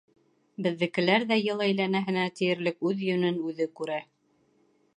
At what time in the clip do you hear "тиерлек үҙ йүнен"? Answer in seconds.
2.39-3.39